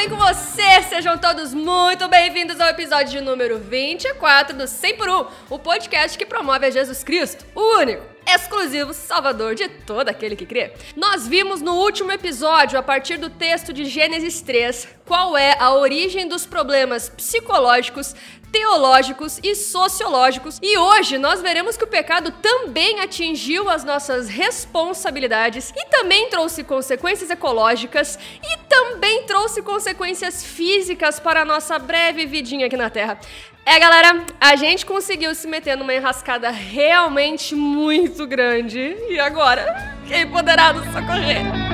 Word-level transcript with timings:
bem 0.00 0.08
com 0.08 0.16
você? 0.16 0.80
Sejam 0.88 1.18
todos 1.18 1.52
muito 1.52 2.08
bem-vindos 2.08 2.58
ao 2.58 2.68
episódio 2.68 3.10
de 3.10 3.20
número 3.20 3.58
24 3.58 4.56
do 4.56 4.66
100 4.66 4.96
por 4.96 5.10
1, 5.10 5.26
o 5.50 5.58
podcast 5.58 6.16
que 6.16 6.24
promove 6.24 6.64
a 6.64 6.70
Jesus 6.70 7.04
Cristo, 7.04 7.44
o 7.54 7.76
único 7.76 8.02
exclusivo 8.26 8.94
salvador 8.94 9.54
de 9.54 9.68
todo 9.68 10.08
aquele 10.08 10.36
que 10.36 10.46
crê. 10.46 10.72
Nós 10.96 11.28
vimos 11.28 11.60
no 11.60 11.74
último 11.74 12.10
episódio, 12.12 12.78
a 12.78 12.82
partir 12.82 13.18
do 13.18 13.28
texto 13.28 13.74
de 13.74 13.84
Gênesis 13.84 14.40
3, 14.40 14.88
qual 15.04 15.36
é 15.36 15.54
a 15.58 15.74
origem 15.74 16.26
dos 16.26 16.46
problemas 16.46 17.10
psicológicos 17.10 18.14
teológicos 18.50 19.38
e 19.44 19.54
sociológicos. 19.54 20.58
E 20.60 20.76
hoje 20.76 21.18
nós 21.18 21.40
veremos 21.40 21.76
que 21.76 21.84
o 21.84 21.86
pecado 21.86 22.32
também 22.42 22.98
atingiu 22.98 23.70
as 23.70 23.84
nossas 23.84 24.28
responsabilidades 24.28 25.72
e 25.76 25.86
também 25.86 26.28
trouxe 26.28 26.64
consequências 26.64 27.30
ecológicas 27.30 28.18
e 28.42 28.56
também 28.68 28.89
trouxe 29.24 29.62
consequências 29.62 30.44
físicas 30.44 31.20
para 31.20 31.42
a 31.42 31.44
nossa 31.44 31.78
breve 31.78 32.26
vidinha 32.26 32.66
aqui 32.66 32.76
na 32.76 32.90
Terra. 32.90 33.18
É, 33.64 33.78
galera, 33.78 34.24
a 34.40 34.56
gente 34.56 34.86
conseguiu 34.86 35.34
se 35.34 35.46
meter 35.46 35.76
numa 35.76 35.94
enrascada 35.94 36.50
realmente 36.50 37.54
muito 37.54 38.26
grande. 38.26 38.96
E 39.08 39.18
agora? 39.18 39.96
Quem 40.08 40.26
poderá 40.26 40.72
nos 40.72 40.86
socorrer? 40.86 41.69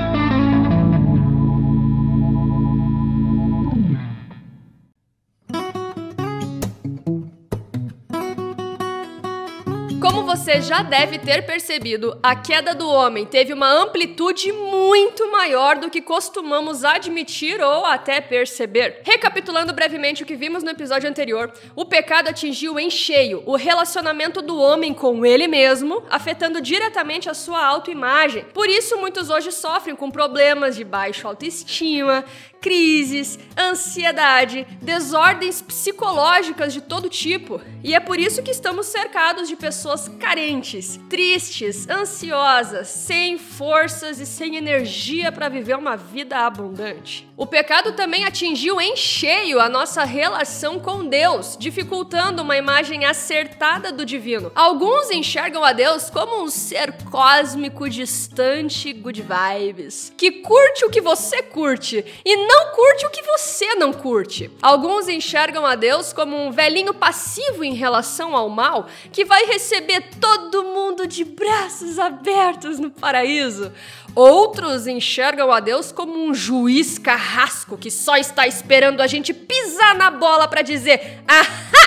Você 10.56 10.62
já 10.62 10.83
deve 10.83 11.19
ter 11.19 11.45
percebido, 11.45 12.19
a 12.23 12.34
queda 12.34 12.74
do 12.74 12.88
homem 12.88 13.27
teve 13.27 13.53
uma 13.53 13.70
amplitude 13.70 14.50
muito 14.53 15.30
maior 15.30 15.77
do 15.77 15.91
que 15.91 16.00
costumamos 16.00 16.83
admitir 16.83 17.61
ou 17.61 17.84
até 17.84 18.22
perceber. 18.22 19.00
Recapitulando 19.03 19.75
brevemente 19.75 20.22
o 20.22 20.27
que 20.27 20.34
vimos 20.34 20.62
no 20.62 20.70
episódio 20.70 21.11
anterior, 21.11 21.53
o 21.75 21.84
pecado 21.84 22.28
atingiu 22.28 22.78
em 22.78 22.89
cheio 22.89 23.42
o 23.45 23.55
relacionamento 23.55 24.41
do 24.41 24.56
homem 24.56 24.95
com 24.95 25.27
ele 25.27 25.47
mesmo, 25.47 26.03
afetando 26.08 26.58
diretamente 26.58 27.28
a 27.28 27.34
sua 27.34 27.62
autoimagem. 27.62 28.47
Por 28.55 28.70
isso, 28.70 28.97
muitos 28.97 29.28
hoje 29.28 29.52
sofrem 29.52 29.95
com 29.95 30.11
problemas 30.11 30.75
de 30.75 30.84
baixa 30.84 31.28
autoestima, 31.28 32.25
crises, 32.67 33.39
ansiedade, 33.56 34.67
desordens 34.83 35.62
psicológicas 35.62 36.73
de 36.73 36.81
todo 36.81 37.08
tipo. 37.08 37.61
E 37.84 37.95
é 37.95 38.00
por 38.00 38.19
isso 38.19 38.42
que 38.42 38.50
estamos 38.50 38.86
cercados 38.86 39.47
de 39.47 39.55
pessoas 39.55 40.08
carentes, 40.19 40.98
tristes, 41.08 41.89
ansiosas, 41.89 42.89
sem 42.89 43.39
forças 43.39 44.19
e 44.19 44.27
sem 44.27 44.56
energia 44.56 45.31
para 45.31 45.48
viver 45.48 45.77
uma 45.77 45.97
vida 45.97 46.39
abundante. 46.39 47.28
O 47.36 47.47
pecado 47.47 47.92
também 47.92 48.25
atingiu 48.25 48.80
em 48.80 48.97
cheio 48.97 49.61
a 49.61 49.69
nossa 49.69 50.03
relação 50.03 50.80
com 50.80 51.06
Deus, 51.06 51.56
dificultando 51.56 52.42
uma 52.42 52.56
imagem 52.56 53.05
acertada 53.05 53.92
do 53.92 54.05
divino. 54.05 54.51
Alguns 54.56 55.11
enxergam 55.12 55.62
a 55.62 55.73
Deus 55.73 56.11
como 56.11 56.42
um 56.42 56.48
ser 56.48 56.92
cósmico 57.05 57.89
distante, 57.89 58.92
good 58.92 59.23
vibes, 59.23 60.12
que 60.17 60.33
curte 60.41 60.84
o 60.84 60.91
que 60.91 61.01
você 61.01 61.42
curte 61.42 62.05
e 62.25 62.36
não 62.48 62.55
não 62.56 62.72
curte 62.72 63.04
o 63.04 63.10
que 63.10 63.22
você 63.22 63.74
não 63.74 63.92
curte. 63.92 64.50
Alguns 64.62 65.08
enxergam 65.08 65.66
a 65.66 65.74
Deus 65.74 66.14
como 66.14 66.34
um 66.34 66.50
velhinho 66.50 66.94
passivo 66.94 67.62
em 67.62 67.74
relação 67.74 68.34
ao 68.34 68.48
mal 68.48 68.86
que 69.12 69.26
vai 69.26 69.44
receber 69.44 70.02
todo 70.18 70.64
mundo 70.64 71.06
de 71.06 71.22
braços 71.22 71.98
abertos 71.98 72.78
no 72.78 72.90
paraíso. 72.90 73.70
Outros 74.14 74.86
enxergam 74.86 75.52
a 75.52 75.60
Deus 75.60 75.92
como 75.92 76.14
um 76.14 76.32
juiz 76.32 76.98
carrasco 76.98 77.77
que 77.77 77.90
só 77.90 78.16
está 78.16 78.46
esperando 78.46 79.02
a 79.02 79.06
gente 79.06 79.34
pisar 79.34 79.95
na 79.95 80.11
bola 80.11 80.48
para 80.48 80.62
dizer: 80.62 81.22
"Ahá! 81.28 81.86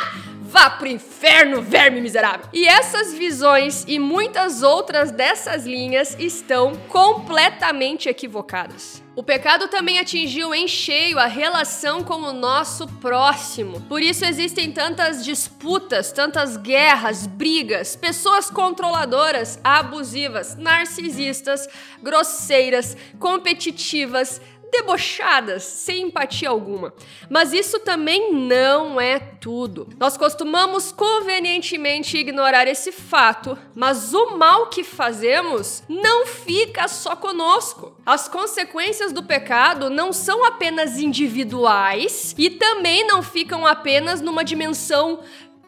Vá 0.49 0.67
pro 0.67 0.87
inferno, 0.87 1.61
verme 1.61 2.01
miserável! 2.01 2.47
E 2.51 2.67
essas 2.67 3.13
visões 3.13 3.85
e 3.87 3.99
muitas 3.99 4.63
outras 4.63 5.11
dessas 5.11 5.63
linhas 5.63 6.15
estão 6.17 6.75
completamente 6.87 8.09
equivocadas. 8.09 9.03
O 9.15 9.21
pecado 9.21 9.67
também 9.67 9.99
atingiu 9.99 10.55
em 10.55 10.67
cheio 10.67 11.19
a 11.19 11.27
relação 11.27 12.03
com 12.03 12.15
o 12.15 12.33
nosso 12.33 12.87
próximo. 12.87 13.81
Por 13.81 14.01
isso 14.01 14.25
existem 14.25 14.71
tantas 14.71 15.23
disputas, 15.23 16.11
tantas 16.11 16.57
guerras, 16.57 17.27
brigas, 17.27 17.95
pessoas 17.95 18.49
controladoras, 18.49 19.59
abusivas, 19.63 20.55
narcisistas, 20.55 21.67
grosseiras, 22.01 22.97
competitivas, 23.19 24.41
debochadas, 24.71 25.63
sem 25.63 26.03
empatia 26.03 26.49
alguma. 26.49 26.93
Mas 27.29 27.53
isso 27.53 27.79
também 27.79 28.33
não 28.33 28.99
é 28.99 29.19
tudo. 29.19 29.87
Nós 29.97 30.17
costumamos 30.17 30.91
convenientemente 30.91 32.17
ignorar 32.17 32.67
esse 32.67 32.91
fato, 32.91 33.57
mas 33.75 34.13
o 34.13 34.37
mal 34.37 34.67
que 34.67 34.83
fazemos 34.83 35.83
não 35.87 36.25
fica 36.25 36.87
só 36.87 37.15
conosco. 37.15 37.95
As 38.05 38.27
consequências 38.27 39.11
do 39.11 39.23
pecado 39.23 39.89
não 39.89 40.11
são 40.11 40.45
apenas 40.45 40.97
individuais 40.97 42.33
e 42.37 42.49
também 42.49 43.05
não 43.05 43.21
ficam 43.21 43.65
apenas 43.65 44.21
numa 44.21 44.43
dimensão 44.43 45.19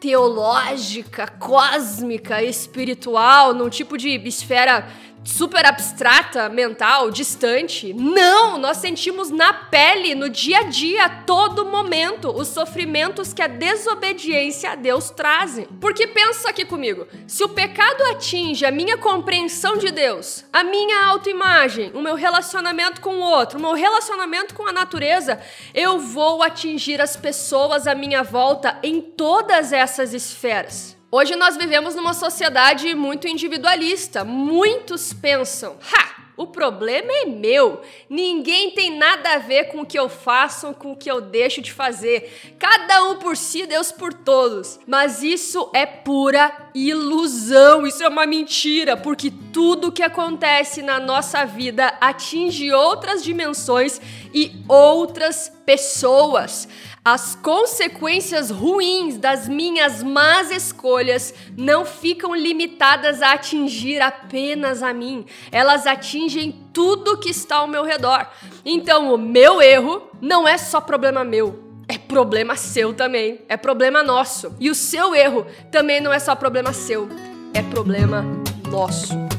teológica, 0.02 1.28
cósmica, 1.28 2.42
espiritual, 2.42 3.54
num 3.54 3.68
tipo 3.68 3.96
de 3.96 4.16
esfera 4.26 4.88
super 5.24 5.64
abstrata, 5.66 6.48
mental, 6.48 7.10
distante. 7.10 7.92
Não, 7.94 8.58
nós 8.58 8.78
sentimos 8.78 9.30
na 9.30 9.52
pele, 9.52 10.14
no 10.14 10.28
dia 10.28 10.58
a 10.58 10.62
dia, 10.64 11.04
a 11.04 11.08
todo 11.08 11.64
momento, 11.64 12.30
os 12.30 12.48
sofrimentos 12.48 13.32
que 13.32 13.42
a 13.42 13.46
desobediência 13.46 14.72
a 14.72 14.74
Deus 14.74 15.10
trazem. 15.10 15.66
Porque 15.80 16.06
pensa 16.06 16.50
aqui 16.50 16.64
comigo, 16.64 17.06
se 17.26 17.44
o 17.44 17.48
pecado 17.48 18.02
atinge 18.10 18.64
a 18.64 18.70
minha 18.70 18.96
compreensão 18.96 19.76
de 19.76 19.90
Deus, 19.90 20.44
a 20.52 20.64
minha 20.64 21.06
autoimagem, 21.06 21.90
o 21.94 22.00
meu 22.00 22.14
relacionamento 22.14 23.00
com 23.00 23.16
o 23.16 23.20
outro, 23.20 23.58
o 23.58 23.62
meu 23.62 23.74
relacionamento 23.74 24.54
com 24.54 24.66
a 24.66 24.72
natureza, 24.72 25.40
eu 25.74 25.98
vou 25.98 26.42
atingir 26.42 27.00
as 27.00 27.16
pessoas 27.16 27.86
à 27.86 27.94
minha 27.94 28.22
volta 28.22 28.78
em 28.82 29.00
todas 29.00 29.72
essas 29.72 30.12
esferas. 30.12 31.01
Hoje 31.14 31.36
nós 31.36 31.58
vivemos 31.58 31.94
numa 31.94 32.14
sociedade 32.14 32.94
muito 32.94 33.28
individualista. 33.28 34.24
Muitos 34.24 35.12
pensam: 35.12 35.76
ha! 35.92 36.22
O 36.34 36.46
problema 36.46 37.12
é 37.12 37.26
meu. 37.26 37.82
Ninguém 38.08 38.70
tem 38.70 38.96
nada 38.96 39.34
a 39.34 39.38
ver 39.38 39.64
com 39.64 39.82
o 39.82 39.86
que 39.86 39.98
eu 39.98 40.08
faço 40.08 40.72
com 40.72 40.92
o 40.92 40.96
que 40.96 41.10
eu 41.10 41.20
deixo 41.20 41.60
de 41.60 41.70
fazer. 41.70 42.54
Cada 42.58 43.04
um 43.04 43.16
por 43.16 43.36
si, 43.36 43.66
Deus 43.66 43.92
por 43.92 44.14
todos. 44.14 44.80
Mas 44.86 45.22
isso 45.22 45.70
é 45.74 45.84
pura 45.84 46.50
ilusão. 46.74 47.86
Isso 47.86 48.02
é 48.02 48.08
uma 48.08 48.24
mentira, 48.24 48.96
porque 48.96 49.30
tudo 49.52 49.92
que 49.92 50.02
acontece 50.02 50.80
na 50.80 50.98
nossa 50.98 51.44
vida 51.44 51.94
atinge 52.00 52.72
outras 52.72 53.22
dimensões 53.22 54.00
e 54.32 54.64
outras 54.66 55.52
pessoas. 55.66 56.66
As 57.04 57.34
consequências 57.34 58.48
ruins 58.48 59.18
das 59.18 59.48
minhas 59.48 60.04
más 60.04 60.52
escolhas 60.52 61.34
não 61.56 61.84
ficam 61.84 62.32
limitadas 62.32 63.20
a 63.20 63.32
atingir 63.32 64.00
apenas 64.00 64.84
a 64.84 64.94
mim, 64.94 65.26
elas 65.50 65.84
atingem 65.84 66.64
tudo 66.72 67.18
que 67.18 67.28
está 67.28 67.56
ao 67.56 67.66
meu 67.66 67.82
redor. 67.82 68.24
Então, 68.64 69.12
o 69.12 69.18
meu 69.18 69.60
erro 69.60 70.00
não 70.20 70.46
é 70.46 70.56
só 70.56 70.80
problema 70.80 71.24
meu, 71.24 71.60
é 71.88 71.98
problema 71.98 72.54
seu 72.54 72.94
também, 72.94 73.40
é 73.48 73.56
problema 73.56 74.04
nosso. 74.04 74.54
E 74.60 74.70
o 74.70 74.74
seu 74.74 75.12
erro 75.12 75.44
também 75.72 76.00
não 76.00 76.12
é 76.12 76.20
só 76.20 76.36
problema 76.36 76.72
seu, 76.72 77.08
é 77.52 77.62
problema 77.62 78.24
nosso. 78.70 79.31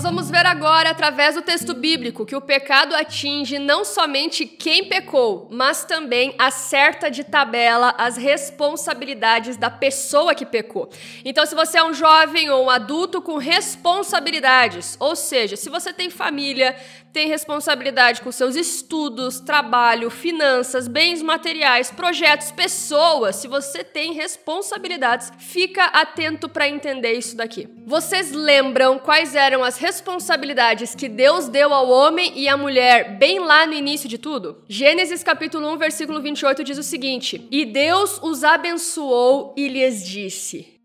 Nós 0.00 0.14
vamos 0.14 0.30
ver 0.30 0.46
agora, 0.46 0.88
através 0.88 1.34
do 1.34 1.42
texto 1.42 1.74
bíblico, 1.74 2.24
que 2.24 2.34
o 2.34 2.40
pecado 2.40 2.94
atinge 2.94 3.58
não 3.58 3.84
somente 3.84 4.46
quem 4.46 4.86
pecou, 4.86 5.46
mas 5.50 5.84
também 5.84 6.34
acerta 6.38 7.10
de 7.10 7.22
tabela 7.22 7.94
as 7.98 8.16
responsabilidades 8.16 9.58
da 9.58 9.68
pessoa 9.68 10.34
que 10.34 10.46
pecou. 10.46 10.88
Então, 11.22 11.44
se 11.44 11.54
você 11.54 11.76
é 11.76 11.84
um 11.84 11.92
jovem 11.92 12.48
ou 12.48 12.64
um 12.64 12.70
adulto 12.70 13.20
com 13.20 13.36
responsabilidades, 13.36 14.96
ou 14.98 15.14
seja, 15.14 15.54
se 15.54 15.68
você 15.68 15.92
tem 15.92 16.08
família, 16.08 16.74
tem 17.12 17.28
responsabilidade 17.28 18.22
com 18.22 18.30
seus 18.30 18.54
estudos, 18.56 19.40
trabalho, 19.40 20.10
finanças, 20.10 20.86
bens 20.86 21.22
materiais, 21.22 21.90
projetos, 21.90 22.52
pessoas. 22.52 23.36
Se 23.36 23.48
você 23.48 23.82
tem 23.82 24.12
responsabilidades, 24.12 25.32
fica 25.38 25.84
atento 25.86 26.48
para 26.48 26.68
entender 26.68 27.12
isso 27.14 27.36
daqui. 27.36 27.68
Vocês 27.86 28.32
lembram 28.32 28.98
quais 28.98 29.34
eram 29.34 29.64
as 29.64 29.76
responsabilidades 29.76 30.94
que 30.94 31.08
Deus 31.08 31.48
deu 31.48 31.74
ao 31.74 31.88
homem 31.88 32.32
e 32.36 32.48
à 32.48 32.56
mulher 32.56 33.18
bem 33.18 33.38
lá 33.40 33.66
no 33.66 33.74
início 33.74 34.08
de 34.08 34.18
tudo? 34.18 34.62
Gênesis 34.68 35.22
capítulo 35.22 35.72
1, 35.74 35.78
versículo 35.78 36.20
28 36.20 36.62
diz 36.62 36.78
o 36.78 36.82
seguinte: 36.82 37.46
"E 37.50 37.64
Deus 37.64 38.20
os 38.22 38.44
abençoou 38.44 39.54
e 39.56 39.68
lhes 39.68 40.06
disse: 40.06 40.80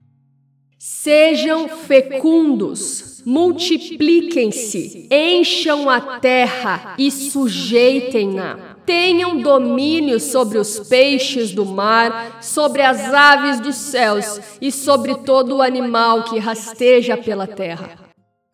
Sejam 0.77 1.67
fecundos, 1.67 3.14
multipliquem-se, 3.25 5.07
encham 5.11 5.89
a 5.89 6.19
terra 6.19 6.95
e 6.97 7.09
sujeitem-na. 7.09 8.75
Tenham 8.85 9.41
domínio 9.41 10.19
sobre 10.19 10.59
os 10.59 10.79
peixes 10.87 11.51
do 11.51 11.65
mar, 11.65 12.37
sobre 12.41 12.83
as 12.83 13.11
aves 13.11 13.59
dos 13.59 13.75
céus 13.75 14.39
e 14.61 14.71
sobre 14.71 15.15
todo 15.15 15.55
o 15.55 15.61
animal 15.61 16.23
que 16.25 16.37
rasteja 16.37 17.17
pela 17.17 17.47
terra. 17.47 18.05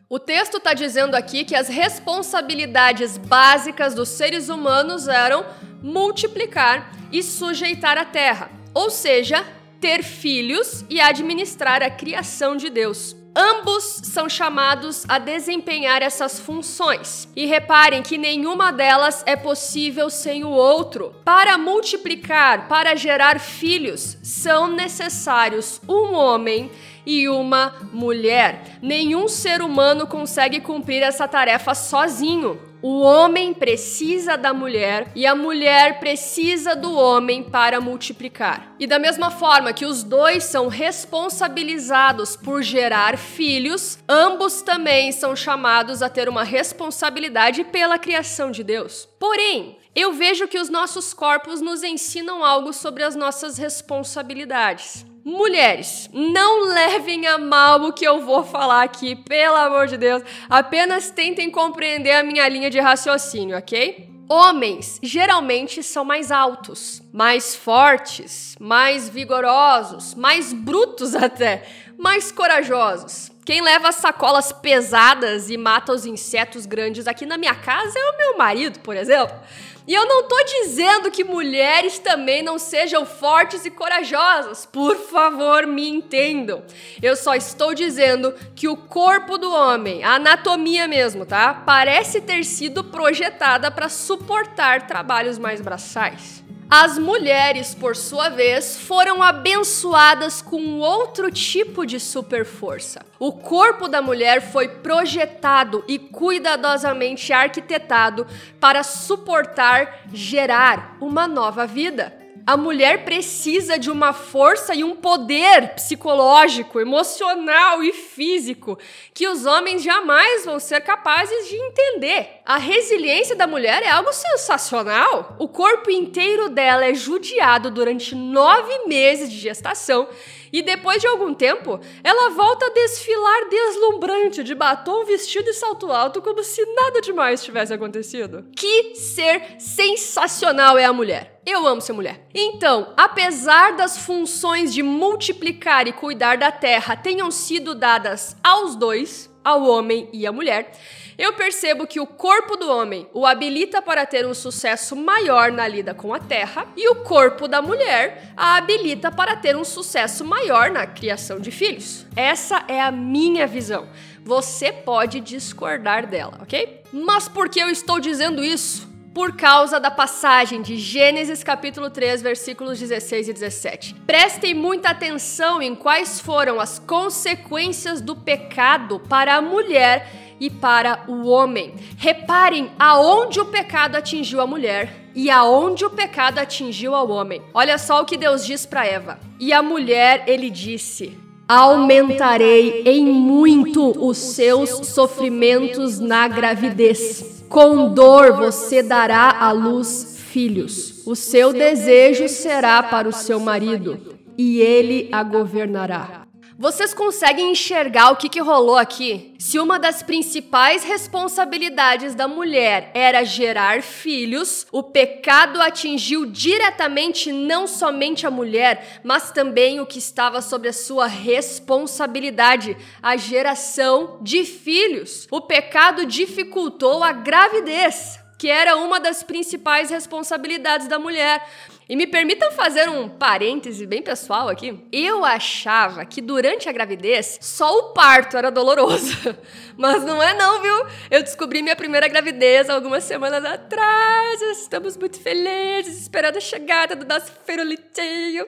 O 0.08 0.18
texto 0.18 0.56
está 0.56 0.74
dizendo 0.74 1.14
aqui 1.14 1.44
que 1.44 1.54
as 1.54 1.68
responsabilidades 1.68 3.18
básicas 3.18 3.94
dos 3.94 4.08
seres 4.08 4.48
humanos 4.48 5.06
eram 5.08 5.44
multiplicar 5.82 6.92
e 7.10 7.22
sujeitar 7.22 7.98
a 7.98 8.04
terra, 8.04 8.50
ou 8.74 8.88
seja, 8.88 9.44
ter 9.80 10.02
filhos 10.02 10.84
e 10.88 11.00
administrar 11.00 11.82
a 11.82 11.90
criação 11.90 12.56
de 12.56 12.70
Deus. 12.70 13.16
Ambos 13.34 14.00
são 14.04 14.28
chamados 14.28 15.04
a 15.08 15.18
desempenhar 15.18 16.02
essas 16.02 16.38
funções. 16.38 17.28
E 17.34 17.46
reparem 17.46 18.02
que 18.02 18.18
nenhuma 18.18 18.70
delas 18.70 19.22
é 19.26 19.36
possível 19.36 20.10
sem 20.10 20.44
o 20.44 20.50
outro. 20.50 21.14
Para 21.24 21.56
multiplicar, 21.56 22.68
para 22.68 22.94
gerar 22.94 23.40
filhos, 23.40 24.18
são 24.22 24.68
necessários 24.68 25.80
um 25.88 26.12
homem 26.14 26.70
e 27.06 27.28
uma 27.28 27.74
mulher. 27.92 28.78
Nenhum 28.82 29.26
ser 29.28 29.62
humano 29.62 30.06
consegue 30.06 30.60
cumprir 30.60 31.02
essa 31.02 31.26
tarefa 31.26 31.74
sozinho. 31.74 32.71
O 32.82 33.00
homem 33.00 33.54
precisa 33.54 34.36
da 34.36 34.52
mulher 34.52 35.12
e 35.14 35.24
a 35.24 35.36
mulher 35.36 36.00
precisa 36.00 36.74
do 36.74 36.92
homem 36.92 37.44
para 37.44 37.80
multiplicar. 37.80 38.74
E 38.76 38.88
da 38.88 38.98
mesma 38.98 39.30
forma 39.30 39.72
que 39.72 39.86
os 39.86 40.02
dois 40.02 40.42
são 40.42 40.66
responsabilizados 40.66 42.34
por 42.34 42.60
gerar 42.60 43.16
filhos, 43.16 44.00
ambos 44.08 44.62
também 44.62 45.12
são 45.12 45.36
chamados 45.36 46.02
a 46.02 46.08
ter 46.08 46.28
uma 46.28 46.42
responsabilidade 46.42 47.62
pela 47.62 48.00
criação 48.00 48.50
de 48.50 48.64
Deus. 48.64 49.08
Porém, 49.16 49.78
eu 49.94 50.12
vejo 50.12 50.48
que 50.48 50.58
os 50.58 50.68
nossos 50.68 51.14
corpos 51.14 51.60
nos 51.60 51.84
ensinam 51.84 52.44
algo 52.44 52.72
sobre 52.72 53.04
as 53.04 53.14
nossas 53.14 53.58
responsabilidades. 53.58 55.06
Mulheres, 55.24 56.10
não 56.12 56.68
levem 56.68 57.26
a 57.26 57.38
mal 57.38 57.80
o 57.82 57.92
que 57.92 58.04
eu 58.04 58.24
vou 58.24 58.42
falar 58.42 58.82
aqui, 58.82 59.14
pelo 59.14 59.56
amor 59.56 59.86
de 59.86 59.96
Deus. 59.96 60.22
Apenas 60.50 61.10
tentem 61.10 61.50
compreender 61.50 62.12
a 62.12 62.22
minha 62.22 62.48
linha 62.48 62.68
de 62.68 62.80
raciocínio, 62.80 63.56
ok? 63.56 64.10
Homens 64.28 64.98
geralmente 65.02 65.82
são 65.82 66.04
mais 66.04 66.30
altos, 66.30 67.02
mais 67.12 67.54
fortes, 67.54 68.56
mais 68.58 69.08
vigorosos, 69.08 70.14
mais 70.14 70.52
brutos 70.52 71.14
até, 71.16 71.64
mais 71.96 72.32
corajosos. 72.32 73.31
Quem 73.44 73.60
leva 73.60 73.90
sacolas 73.90 74.52
pesadas 74.52 75.50
e 75.50 75.56
mata 75.56 75.92
os 75.92 76.06
insetos 76.06 76.64
grandes 76.64 77.08
aqui 77.08 77.26
na 77.26 77.36
minha 77.36 77.54
casa 77.56 77.98
é 77.98 78.10
o 78.10 78.16
meu 78.16 78.38
marido, 78.38 78.78
por 78.78 78.96
exemplo. 78.96 79.36
E 79.84 79.92
eu 79.92 80.06
não 80.06 80.28
tô 80.28 80.36
dizendo 80.44 81.10
que 81.10 81.24
mulheres 81.24 81.98
também 81.98 82.40
não 82.40 82.56
sejam 82.56 83.04
fortes 83.04 83.64
e 83.64 83.70
corajosas. 83.70 84.64
Por 84.64 84.94
favor, 84.96 85.66
me 85.66 85.88
entendam. 85.88 86.62
Eu 87.02 87.16
só 87.16 87.34
estou 87.34 87.74
dizendo 87.74 88.32
que 88.54 88.68
o 88.68 88.76
corpo 88.76 89.36
do 89.36 89.52
homem, 89.52 90.04
a 90.04 90.14
anatomia 90.14 90.86
mesmo, 90.86 91.26
tá? 91.26 91.52
Parece 91.52 92.20
ter 92.20 92.44
sido 92.44 92.84
projetada 92.84 93.72
para 93.72 93.88
suportar 93.88 94.86
trabalhos 94.86 95.36
mais 95.36 95.60
braçais. 95.60 96.41
As 96.74 96.96
mulheres, 96.96 97.74
por 97.74 97.94
sua 97.94 98.30
vez, 98.30 98.78
foram 98.78 99.22
abençoadas 99.22 100.40
com 100.40 100.78
outro 100.78 101.30
tipo 101.30 101.84
de 101.84 102.00
super 102.00 102.46
força. 102.46 103.04
O 103.18 103.30
corpo 103.30 103.88
da 103.88 104.00
mulher 104.00 104.40
foi 104.40 104.68
projetado 104.68 105.84
e 105.86 105.98
cuidadosamente 105.98 107.30
arquitetado 107.30 108.26
para 108.58 108.82
suportar, 108.82 110.04
gerar 110.14 110.96
uma 110.98 111.28
nova 111.28 111.66
vida. 111.66 112.21
A 112.44 112.56
mulher 112.56 113.04
precisa 113.04 113.78
de 113.78 113.90
uma 113.90 114.12
força 114.12 114.74
e 114.74 114.82
um 114.82 114.96
poder 114.96 115.74
psicológico, 115.74 116.80
emocional 116.80 117.84
e 117.84 117.92
físico 117.92 118.78
que 119.14 119.28
os 119.28 119.46
homens 119.46 119.82
jamais 119.82 120.44
vão 120.44 120.58
ser 120.58 120.80
capazes 120.80 121.48
de 121.48 121.54
entender. 121.54 122.40
A 122.44 122.56
resiliência 122.56 123.36
da 123.36 123.46
mulher 123.46 123.82
é 123.82 123.90
algo 123.90 124.12
sensacional. 124.12 125.36
O 125.38 125.46
corpo 125.46 125.90
inteiro 125.90 126.48
dela 126.48 126.84
é 126.84 126.94
judiado 126.94 127.70
durante 127.70 128.14
nove 128.14 128.86
meses 128.86 129.30
de 129.30 129.38
gestação 129.38 130.08
e 130.52 130.62
depois 130.62 131.00
de 131.00 131.06
algum 131.06 131.32
tempo, 131.32 131.80
ela 132.04 132.30
volta 132.30 132.66
a 132.66 132.70
desfilar 132.70 133.48
deslumbrante 133.48 134.44
de 134.44 134.54
batom, 134.54 135.04
vestido 135.04 135.48
e 135.48 135.54
salto 135.54 135.90
alto, 135.90 136.20
como 136.20 136.42
se 136.44 136.64
nada 136.74 137.00
demais 137.00 137.42
tivesse 137.42 137.72
acontecido. 137.72 138.44
Que 138.54 138.94
ser 138.94 139.56
sensacional 139.58 140.76
é 140.76 140.84
a 140.84 140.92
mulher! 140.92 141.40
Eu 141.44 141.66
amo 141.66 141.80
ser 141.80 141.92
mulher. 141.92 142.28
Então, 142.32 142.92
apesar 142.96 143.74
das 143.74 143.98
funções 143.98 144.72
de 144.72 144.82
multiplicar 144.82 145.88
e 145.88 145.92
cuidar 145.92 146.36
da 146.36 146.52
terra 146.52 146.94
tenham 146.94 147.30
sido 147.32 147.74
dadas 147.74 148.36
aos 148.44 148.76
dois, 148.76 149.31
ao 149.44 149.62
homem 149.62 150.08
e 150.12 150.26
à 150.26 150.32
mulher, 150.32 150.72
eu 151.18 151.32
percebo 151.34 151.86
que 151.86 152.00
o 152.00 152.06
corpo 152.06 152.56
do 152.56 152.70
homem 152.70 153.06
o 153.12 153.26
habilita 153.26 153.82
para 153.82 154.06
ter 154.06 154.26
um 154.26 154.34
sucesso 154.34 154.96
maior 154.96 155.52
na 155.52 155.68
lida 155.68 155.94
com 155.94 156.12
a 156.12 156.18
terra 156.18 156.66
e 156.76 156.88
o 156.90 156.96
corpo 156.96 157.46
da 157.46 157.60
mulher 157.62 158.32
a 158.36 158.56
habilita 158.56 159.10
para 159.10 159.36
ter 159.36 159.56
um 159.56 159.64
sucesso 159.64 160.24
maior 160.24 160.70
na 160.70 160.86
criação 160.86 161.38
de 161.38 161.50
filhos. 161.50 162.06
Essa 162.16 162.64
é 162.66 162.80
a 162.80 162.90
minha 162.90 163.46
visão. 163.46 163.88
Você 164.24 164.72
pode 164.72 165.20
discordar 165.20 166.06
dela, 166.06 166.38
ok? 166.42 166.82
Mas 166.92 167.28
por 167.28 167.48
que 167.48 167.60
eu 167.60 167.68
estou 167.68 167.98
dizendo 167.98 168.42
isso? 168.42 168.91
Por 169.14 169.36
causa 169.36 169.78
da 169.78 169.90
passagem 169.90 170.62
de 170.62 170.76
Gênesis 170.76 171.44
capítulo 171.44 171.90
3, 171.90 172.22
versículos 172.22 172.78
16 172.78 173.28
e 173.28 173.32
17. 173.32 173.94
Prestem 174.06 174.54
muita 174.54 174.90
atenção 174.90 175.60
em 175.60 175.74
quais 175.74 176.20
foram 176.20 176.58
as 176.58 176.78
consequências 176.78 178.00
do 178.00 178.16
pecado 178.16 179.00
para 179.00 179.36
a 179.36 179.42
mulher 179.42 180.34
e 180.40 180.48
para 180.48 181.04
o 181.06 181.28
homem. 181.28 181.74
Reparem 181.98 182.70
aonde 182.78 183.38
o 183.38 183.46
pecado 183.46 183.96
atingiu 183.96 184.40
a 184.40 184.46
mulher 184.46 185.02
e 185.14 185.30
aonde 185.30 185.84
o 185.84 185.90
pecado 185.90 186.38
atingiu 186.38 186.94
ao 186.94 187.10
homem. 187.10 187.42
Olha 187.52 187.76
só 187.76 188.00
o 188.00 188.04
que 188.04 188.16
Deus 188.16 188.46
diz 188.46 188.64
para 188.64 188.86
Eva. 188.86 189.20
E 189.38 189.52
a 189.52 189.62
mulher, 189.62 190.24
ele 190.26 190.48
disse: 190.48 191.18
Aumentarei 191.46 192.82
em 192.86 193.04
muito 193.04 193.92
os 194.02 194.16
seus 194.16 194.70
sofrimentos 194.86 196.00
na 196.00 196.26
gravidez. 196.26 197.31
Com 197.52 197.92
dor 197.92 198.32
você 198.32 198.82
dará 198.82 199.28
à 199.38 199.52
luz 199.52 200.16
filhos. 200.16 201.06
O 201.06 201.14
seu 201.14 201.52
desejo 201.52 202.26
será 202.26 202.82
para 202.82 203.06
o 203.06 203.12
seu 203.12 203.38
marido, 203.38 204.00
e 204.38 204.58
ele 204.58 205.10
a 205.12 205.22
governará. 205.22 206.21
Vocês 206.62 206.94
conseguem 206.94 207.50
enxergar 207.50 208.12
o 208.12 208.16
que, 208.16 208.28
que 208.28 208.40
rolou 208.40 208.76
aqui? 208.76 209.34
Se 209.36 209.58
uma 209.58 209.80
das 209.80 210.00
principais 210.00 210.84
responsabilidades 210.84 212.14
da 212.14 212.28
mulher 212.28 212.92
era 212.94 213.24
gerar 213.24 213.82
filhos, 213.82 214.64
o 214.70 214.80
pecado 214.80 215.60
atingiu 215.60 216.24
diretamente 216.24 217.32
não 217.32 217.66
somente 217.66 218.28
a 218.28 218.30
mulher, 218.30 219.00
mas 219.02 219.32
também 219.32 219.80
o 219.80 219.86
que 219.86 219.98
estava 219.98 220.40
sobre 220.40 220.68
a 220.68 220.72
sua 220.72 221.08
responsabilidade, 221.08 222.76
a 223.02 223.16
geração 223.16 224.18
de 224.22 224.44
filhos. 224.44 225.26
O 225.32 225.40
pecado 225.40 226.06
dificultou 226.06 227.02
a 227.02 227.10
gravidez 227.10 228.22
que 228.42 228.48
era 228.48 228.76
uma 228.76 228.98
das 228.98 229.22
principais 229.22 229.88
responsabilidades 229.88 230.88
da 230.88 230.98
mulher. 230.98 231.48
E 231.88 231.96
me 231.96 232.06
permitam 232.06 232.52
fazer 232.52 232.88
um 232.88 233.08
parêntese 233.08 233.86
bem 233.86 234.00
pessoal 234.00 234.48
aqui. 234.48 234.78
Eu 234.92 235.24
achava 235.24 236.04
que 236.04 236.20
durante 236.20 236.68
a 236.68 236.72
gravidez 236.72 237.38
só 237.40 237.76
o 237.78 237.82
parto 237.92 238.36
era 238.36 238.50
doloroso. 238.50 239.36
Mas 239.76 240.04
não 240.04 240.22
é 240.22 240.32
não, 240.34 240.62
viu? 240.62 240.86
Eu 241.10 241.22
descobri 241.22 241.60
minha 241.60 241.74
primeira 241.74 242.06
gravidez 242.06 242.70
algumas 242.70 243.04
semanas 243.04 243.44
atrás. 243.44 244.42
Estamos 244.42 244.96
muito 244.96 245.20
felizes, 245.20 246.00
esperando 246.00 246.36
a 246.36 246.40
chegada 246.40 246.94
do 246.94 247.04
nosso 247.04 247.32
ferulitinho. 247.44 248.46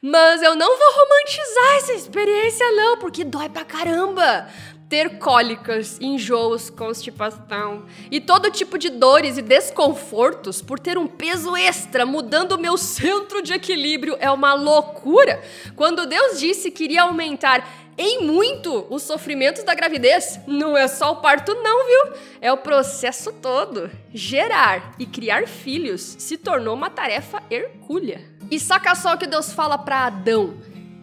Mas 0.00 0.42
eu 0.42 0.54
não 0.54 0.78
vou 0.78 0.92
romantizar 0.92 1.76
essa 1.78 1.92
experiência 1.92 2.70
não, 2.72 2.98
porque 2.98 3.24
dói 3.24 3.48
pra 3.48 3.64
caramba 3.64 4.48
ter 4.88 5.18
cólicas, 5.18 5.98
enjoos, 6.00 6.70
constipação 6.70 7.84
e 8.10 8.20
todo 8.20 8.50
tipo 8.50 8.78
de 8.78 8.88
dores 8.88 9.36
e 9.36 9.42
desconfortos 9.42 10.62
por 10.62 10.78
ter 10.78 10.96
um 10.96 11.06
peso 11.06 11.56
extra 11.56 12.06
mudando 12.06 12.52
o 12.52 12.58
meu 12.58 12.76
centro 12.76 13.42
de 13.42 13.52
equilíbrio 13.52 14.16
é 14.20 14.30
uma 14.30 14.54
loucura. 14.54 15.42
Quando 15.74 16.06
Deus 16.06 16.38
disse 16.38 16.70
que 16.70 16.84
iria 16.84 17.02
aumentar 17.02 17.86
em 17.98 18.22
muito 18.22 18.86
os 18.90 19.02
sofrimentos 19.02 19.64
da 19.64 19.74
gravidez, 19.74 20.38
não 20.46 20.76
é 20.76 20.86
só 20.86 21.12
o 21.12 21.16
parto 21.16 21.54
não, 21.54 21.86
viu? 21.86 22.20
É 22.40 22.52
o 22.52 22.58
processo 22.58 23.32
todo. 23.32 23.90
Gerar 24.12 24.94
e 24.98 25.06
criar 25.06 25.48
filhos 25.48 26.16
se 26.18 26.36
tornou 26.36 26.74
uma 26.74 26.90
tarefa 26.90 27.42
hercúlea. 27.50 28.22
E 28.50 28.60
saca 28.60 28.94
só 28.94 29.14
o 29.14 29.18
que 29.18 29.26
Deus 29.26 29.52
fala 29.52 29.78
para 29.78 30.06
Adão. 30.06 30.54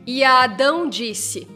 E 0.06 0.24
Adão 0.24 0.88
disse: 0.88 1.48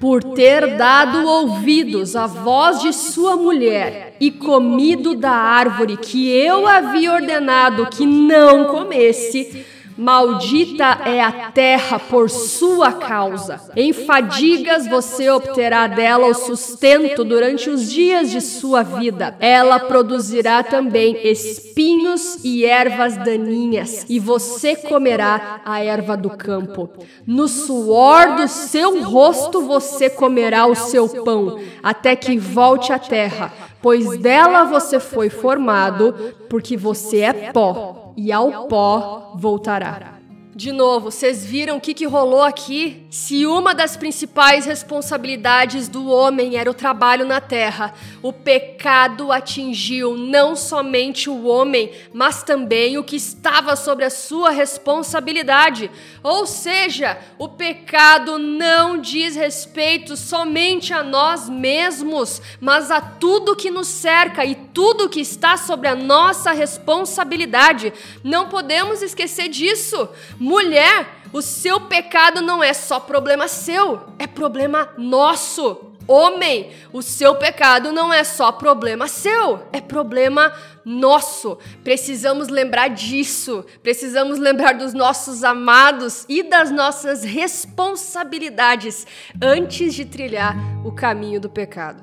por 0.00 0.22
ter 0.22 0.76
dado 0.76 1.26
ouvidos 1.26 2.14
à 2.14 2.26
voz 2.26 2.80
de 2.80 2.92
sua 2.92 3.36
mulher 3.36 4.16
e 4.20 4.30
comido 4.30 5.14
da 5.14 5.32
árvore 5.32 5.96
que 5.96 6.28
eu 6.28 6.66
havia 6.66 7.12
ordenado 7.12 7.86
que 7.86 8.06
não 8.06 8.66
comesse, 8.66 9.64
Maldita 9.98 11.00
é 11.06 11.20
a 11.20 11.50
terra 11.50 11.98
por 11.98 12.30
sua 12.30 12.92
causa. 12.92 13.60
Em 13.74 13.92
fadigas 13.92 14.86
você 14.86 15.28
obterá 15.28 15.88
dela 15.88 16.28
o 16.28 16.34
sustento 16.34 17.24
durante 17.24 17.68
os 17.68 17.90
dias 17.90 18.30
de 18.30 18.40
sua 18.40 18.84
vida. 18.84 19.34
Ela 19.40 19.80
produzirá 19.80 20.62
também 20.62 21.18
espinhos 21.26 22.38
e 22.44 22.64
ervas 22.64 23.16
daninhas, 23.16 24.06
e 24.08 24.20
você 24.20 24.76
comerá 24.76 25.62
a 25.64 25.82
erva 25.82 26.16
do 26.16 26.30
campo. 26.30 26.88
No 27.26 27.48
suor 27.48 28.36
do 28.36 28.46
seu 28.46 29.02
rosto 29.02 29.62
você 29.62 30.08
comerá 30.08 30.64
o 30.66 30.76
seu 30.76 31.08
pão, 31.24 31.58
até 31.82 32.14
que 32.14 32.38
volte 32.38 32.92
à 32.92 33.00
terra, 33.00 33.52
pois 33.82 34.16
dela 34.18 34.62
você 34.62 35.00
foi 35.00 35.28
formado, 35.28 36.14
porque 36.48 36.76
você 36.76 37.18
é 37.22 37.32
pó 37.52 38.07
e 38.18 38.32
ao 38.32 38.66
pó 38.66 39.32
voltará. 39.36 40.17
De 40.58 40.72
novo, 40.72 41.12
vocês 41.12 41.46
viram 41.46 41.76
o 41.76 41.80
que, 41.80 41.94
que 41.94 42.04
rolou 42.04 42.42
aqui? 42.42 43.06
Se 43.10 43.46
uma 43.46 43.72
das 43.72 43.96
principais 43.96 44.66
responsabilidades 44.66 45.86
do 45.86 46.10
homem 46.10 46.56
era 46.56 46.68
o 46.68 46.74
trabalho 46.74 47.24
na 47.24 47.40
terra, 47.40 47.94
o 48.20 48.32
pecado 48.32 49.30
atingiu 49.30 50.16
não 50.16 50.56
somente 50.56 51.30
o 51.30 51.46
homem, 51.46 51.92
mas 52.12 52.42
também 52.42 52.98
o 52.98 53.04
que 53.04 53.14
estava 53.14 53.76
sobre 53.76 54.04
a 54.04 54.10
sua 54.10 54.50
responsabilidade. 54.50 55.92
Ou 56.24 56.44
seja, 56.44 57.16
o 57.38 57.48
pecado 57.48 58.36
não 58.36 58.98
diz 58.98 59.36
respeito 59.36 60.16
somente 60.16 60.92
a 60.92 61.04
nós 61.04 61.48
mesmos, 61.48 62.42
mas 62.60 62.90
a 62.90 63.00
tudo 63.00 63.54
que 63.54 63.70
nos 63.70 63.86
cerca 63.86 64.44
e 64.44 64.56
tudo 64.56 65.08
que 65.08 65.20
está 65.20 65.56
sobre 65.56 65.86
a 65.86 65.94
nossa 65.94 66.50
responsabilidade. 66.50 67.92
Não 68.24 68.48
podemos 68.48 69.02
esquecer 69.02 69.48
disso. 69.48 70.08
Mulher, 70.48 71.06
o 71.30 71.42
seu 71.42 71.78
pecado 71.78 72.40
não 72.40 72.64
é 72.64 72.72
só 72.72 72.98
problema 72.98 73.46
seu, 73.46 74.08
é 74.18 74.26
problema 74.26 74.88
nosso. 74.96 75.92
Homem, 76.06 76.72
o 76.90 77.02
seu 77.02 77.34
pecado 77.34 77.92
não 77.92 78.10
é 78.10 78.24
só 78.24 78.50
problema 78.50 79.06
seu, 79.08 79.62
é 79.70 79.78
problema 79.82 80.50
nosso. 80.86 81.58
Precisamos 81.84 82.48
lembrar 82.48 82.88
disso. 82.88 83.62
Precisamos 83.82 84.38
lembrar 84.38 84.72
dos 84.72 84.94
nossos 84.94 85.44
amados 85.44 86.24
e 86.30 86.42
das 86.42 86.70
nossas 86.70 87.24
responsabilidades 87.24 89.06
antes 89.42 89.92
de 89.92 90.06
trilhar 90.06 90.56
o 90.82 90.90
caminho 90.90 91.42
do 91.42 91.50
pecado. 91.50 92.02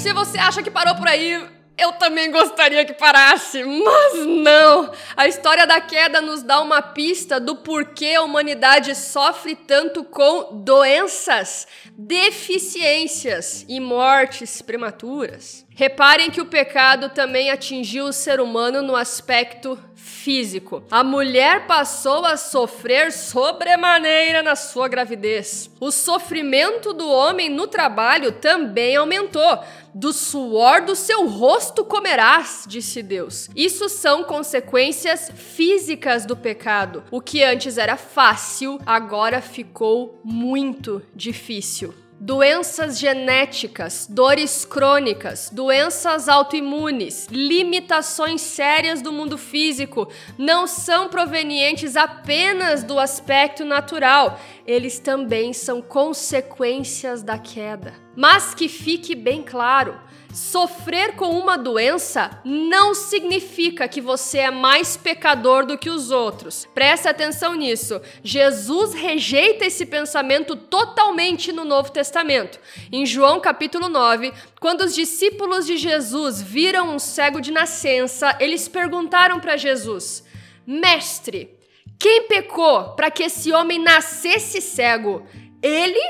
Se 0.00 0.12
você 0.12 0.38
acha 0.38 0.62
que 0.62 0.70
parou 0.70 0.94
por 0.94 1.08
aí, 1.08 1.44
eu 1.76 1.92
também 1.94 2.30
gostaria 2.30 2.84
que 2.84 2.92
parasse, 2.92 3.64
mas 3.64 4.24
não! 4.24 4.92
A 5.16 5.26
história 5.26 5.66
da 5.66 5.80
queda 5.80 6.20
nos 6.20 6.40
dá 6.40 6.60
uma 6.60 6.80
pista 6.80 7.40
do 7.40 7.56
porquê 7.56 8.14
a 8.14 8.22
humanidade 8.22 8.94
sofre 8.94 9.56
tanto 9.56 10.04
com 10.04 10.62
doenças, 10.62 11.66
deficiências 11.96 13.64
e 13.68 13.80
mortes 13.80 14.62
prematuras. 14.62 15.66
Reparem 15.78 16.28
que 16.28 16.40
o 16.40 16.46
pecado 16.46 17.08
também 17.08 17.52
atingiu 17.52 18.06
o 18.06 18.12
ser 18.12 18.40
humano 18.40 18.82
no 18.82 18.96
aspecto 18.96 19.78
físico. 19.94 20.82
A 20.90 21.04
mulher 21.04 21.68
passou 21.68 22.24
a 22.24 22.36
sofrer 22.36 23.12
sobremaneira 23.12 24.42
na 24.42 24.56
sua 24.56 24.88
gravidez. 24.88 25.70
O 25.78 25.92
sofrimento 25.92 26.92
do 26.92 27.08
homem 27.08 27.48
no 27.48 27.68
trabalho 27.68 28.32
também 28.32 28.96
aumentou. 28.96 29.60
Do 29.94 30.12
suor 30.12 30.80
do 30.80 30.96
seu 30.96 31.28
rosto 31.28 31.84
comerás, 31.84 32.64
disse 32.66 33.00
Deus. 33.00 33.48
Isso 33.54 33.88
são 33.88 34.24
consequências 34.24 35.30
físicas 35.32 36.26
do 36.26 36.36
pecado. 36.36 37.04
O 37.08 37.20
que 37.20 37.44
antes 37.44 37.78
era 37.78 37.96
fácil, 37.96 38.80
agora 38.84 39.40
ficou 39.40 40.20
muito 40.24 41.00
difícil 41.14 41.94
doenças 42.20 42.98
genéticas, 42.98 44.06
dores 44.10 44.64
crônicas, 44.64 45.50
doenças 45.52 46.28
autoimunes, 46.28 47.28
limitações 47.30 48.40
sérias 48.40 49.00
do 49.00 49.12
mundo 49.12 49.38
físico 49.38 50.08
não 50.36 50.66
são 50.66 51.08
provenientes 51.08 51.96
apenas 51.96 52.82
do 52.82 52.98
aspecto 52.98 53.64
natural, 53.64 54.40
eles 54.68 54.98
também 54.98 55.54
são 55.54 55.80
consequências 55.80 57.22
da 57.22 57.38
queda. 57.38 57.94
Mas 58.14 58.54
que 58.54 58.68
fique 58.68 59.14
bem 59.14 59.42
claro, 59.42 59.98
Sofrer 60.32 61.16
com 61.16 61.30
uma 61.30 61.56
doença 61.56 62.42
não 62.44 62.94
significa 62.94 63.88
que 63.88 63.98
você 63.98 64.38
é 64.38 64.50
mais 64.50 64.94
pecador 64.94 65.64
do 65.64 65.78
que 65.78 65.88
os 65.88 66.10
outros. 66.10 66.68
Preste 66.74 67.08
atenção 67.08 67.54
nisso. 67.54 68.00
Jesus 68.22 68.92
rejeita 68.92 69.64
esse 69.64 69.86
pensamento 69.86 70.54
totalmente 70.54 71.50
no 71.50 71.64
Novo 71.64 71.90
Testamento. 71.90 72.60
Em 72.92 73.06
João 73.06 73.40
capítulo 73.40 73.88
9, 73.88 74.32
quando 74.60 74.82
os 74.82 74.94
discípulos 74.94 75.64
de 75.64 75.78
Jesus 75.78 76.42
viram 76.42 76.94
um 76.94 76.98
cego 76.98 77.40
de 77.40 77.50
nascença, 77.50 78.36
eles 78.38 78.68
perguntaram 78.68 79.40
para 79.40 79.56
Jesus: 79.56 80.24
Mestre, 80.66 81.57
quem 81.98 82.28
pecou 82.28 82.90
para 82.90 83.10
que 83.10 83.24
esse 83.24 83.52
homem 83.52 83.78
nascesse 83.78 84.60
cego? 84.60 85.24
Ele 85.60 86.00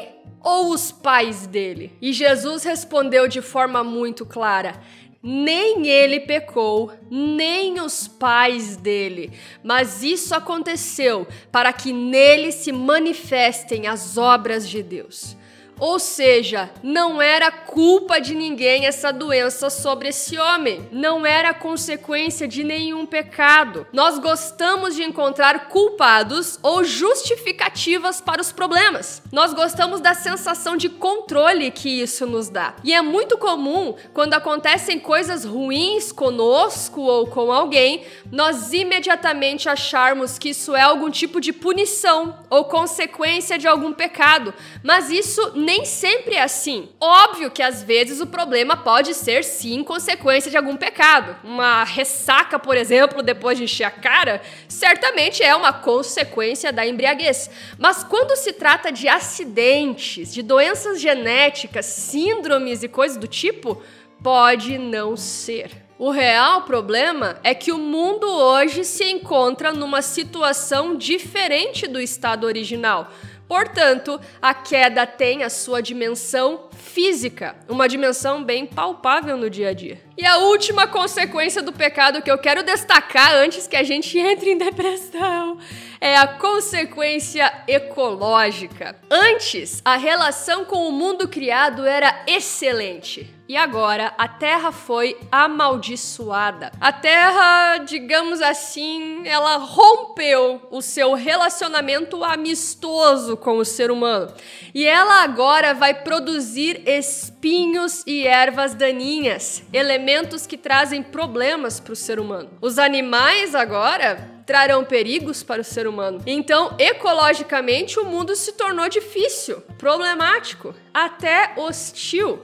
ou 0.40 0.70
os 0.70 0.92
pais 0.92 1.46
dele? 1.46 1.96
E 2.00 2.12
Jesus 2.12 2.62
respondeu 2.62 3.26
de 3.26 3.40
forma 3.40 3.82
muito 3.82 4.26
clara: 4.26 4.80
nem 5.22 5.88
ele 5.88 6.20
pecou, 6.20 6.92
nem 7.10 7.80
os 7.80 8.06
pais 8.06 8.76
dele, 8.76 9.32
mas 9.64 10.02
isso 10.02 10.34
aconteceu 10.34 11.26
para 11.50 11.72
que 11.72 11.92
nele 11.92 12.52
se 12.52 12.70
manifestem 12.70 13.86
as 13.86 14.18
obras 14.18 14.68
de 14.68 14.82
Deus. 14.82 15.36
Ou 15.78 15.98
seja, 15.98 16.70
não 16.82 17.22
era 17.22 17.50
culpa 17.50 18.20
de 18.20 18.34
ninguém 18.34 18.86
essa 18.86 19.12
doença 19.12 19.70
sobre 19.70 20.08
esse 20.08 20.38
homem, 20.38 20.88
não 20.90 21.24
era 21.24 21.54
consequência 21.54 22.48
de 22.48 22.64
nenhum 22.64 23.06
pecado. 23.06 23.86
Nós 23.92 24.18
gostamos 24.18 24.94
de 24.94 25.02
encontrar 25.02 25.68
culpados 25.68 26.58
ou 26.62 26.82
justificativas 26.82 28.20
para 28.20 28.40
os 28.40 28.50
problemas. 28.50 29.22
Nós 29.32 29.52
gostamos 29.52 30.00
da 30.00 30.14
sensação 30.14 30.76
de 30.76 30.88
controle 30.88 31.70
que 31.70 31.88
isso 31.88 32.26
nos 32.26 32.48
dá. 32.48 32.74
E 32.82 32.92
é 32.92 33.02
muito 33.02 33.38
comum 33.38 33.94
quando 34.12 34.34
acontecem 34.34 34.98
coisas 34.98 35.44
ruins 35.44 36.10
conosco 36.12 37.00
ou 37.00 37.26
com 37.26 37.52
alguém, 37.52 38.04
nós 38.30 38.72
imediatamente 38.72 39.68
acharmos 39.68 40.38
que 40.38 40.50
isso 40.50 40.74
é 40.74 40.82
algum 40.82 41.10
tipo 41.10 41.40
de 41.40 41.52
punição 41.52 42.38
ou 42.50 42.64
consequência 42.64 43.58
de 43.58 43.68
algum 43.68 43.92
pecado. 43.92 44.52
Mas 44.82 45.10
isso 45.10 45.52
nem 45.68 45.84
sempre 45.84 46.34
é 46.34 46.42
assim. 46.42 46.88
Óbvio 46.98 47.50
que 47.50 47.62
às 47.62 47.82
vezes 47.82 48.22
o 48.22 48.26
problema 48.26 48.74
pode 48.74 49.12
ser 49.12 49.44
sim 49.44 49.84
consequência 49.84 50.50
de 50.50 50.56
algum 50.56 50.74
pecado. 50.74 51.36
Uma 51.44 51.84
ressaca, 51.84 52.58
por 52.58 52.74
exemplo, 52.74 53.22
depois 53.22 53.58
de 53.58 53.64
encher 53.64 53.84
a 53.84 53.90
cara, 53.90 54.40
certamente 54.66 55.42
é 55.42 55.54
uma 55.54 55.70
consequência 55.70 56.72
da 56.72 56.86
embriaguez. 56.86 57.50
Mas 57.76 58.02
quando 58.02 58.34
se 58.34 58.54
trata 58.54 58.90
de 58.90 59.08
acidentes, 59.08 60.32
de 60.32 60.40
doenças 60.40 61.02
genéticas, 61.02 61.84
síndromes 61.84 62.82
e 62.82 62.88
coisas 62.88 63.18
do 63.18 63.28
tipo, 63.28 63.82
pode 64.22 64.78
não 64.78 65.18
ser. 65.18 65.70
O 65.98 66.10
real 66.10 66.62
problema 66.62 67.38
é 67.44 67.52
que 67.52 67.72
o 67.72 67.78
mundo 67.78 68.26
hoje 68.26 68.84
se 68.84 69.04
encontra 69.04 69.70
numa 69.70 70.00
situação 70.00 70.96
diferente 70.96 71.86
do 71.86 72.00
estado 72.00 72.46
original. 72.46 73.10
Portanto, 73.48 74.20
a 74.42 74.52
queda 74.52 75.06
tem 75.06 75.42
a 75.42 75.48
sua 75.48 75.80
dimensão 75.80 76.68
física, 76.76 77.56
uma 77.66 77.88
dimensão 77.88 78.44
bem 78.44 78.66
palpável 78.66 79.38
no 79.38 79.48
dia 79.48 79.70
a 79.70 79.72
dia. 79.72 79.98
E 80.18 80.26
a 80.26 80.36
última 80.36 80.86
consequência 80.86 81.62
do 81.62 81.72
pecado 81.72 82.20
que 82.20 82.30
eu 82.30 82.36
quero 82.36 82.62
destacar 82.62 83.32
antes 83.34 83.66
que 83.66 83.76
a 83.76 83.82
gente 83.82 84.16
entre 84.20 84.50
em 84.50 84.58
depressão 84.58 85.58
é 85.98 86.16
a 86.16 86.26
consequência 86.26 87.50
ecológica. 87.66 88.96
Antes, 89.10 89.80
a 89.84 89.96
relação 89.96 90.66
com 90.66 90.86
o 90.86 90.92
mundo 90.92 91.26
criado 91.26 91.86
era 91.86 92.24
excelente. 92.26 93.37
E 93.48 93.56
agora 93.56 94.12
a 94.18 94.28
terra 94.28 94.70
foi 94.70 95.16
amaldiçoada. 95.32 96.70
A 96.78 96.92
terra, 96.92 97.78
digamos 97.78 98.42
assim, 98.42 99.26
ela 99.26 99.56
rompeu 99.56 100.60
o 100.70 100.82
seu 100.82 101.14
relacionamento 101.14 102.22
amistoso 102.22 103.38
com 103.38 103.56
o 103.56 103.64
ser 103.64 103.90
humano. 103.90 104.34
E 104.74 104.84
ela 104.84 105.22
agora 105.22 105.72
vai 105.72 105.94
produzir 105.94 106.86
espinhos 106.86 108.02
e 108.06 108.26
ervas 108.26 108.74
daninhas, 108.74 109.62
elementos 109.72 110.46
que 110.46 110.58
trazem 110.58 111.02
problemas 111.02 111.80
para 111.80 111.94
o 111.94 111.96
ser 111.96 112.20
humano. 112.20 112.50
Os 112.60 112.78
animais 112.78 113.54
agora 113.54 114.30
trarão 114.44 114.84
perigos 114.84 115.42
para 115.42 115.62
o 115.62 115.64
ser 115.64 115.86
humano. 115.86 116.20
Então, 116.26 116.74
ecologicamente, 116.78 117.98
o 117.98 118.04
mundo 118.04 118.36
se 118.36 118.52
tornou 118.52 118.90
difícil, 118.90 119.62
problemático, 119.78 120.74
até 120.92 121.54
hostil. 121.56 122.42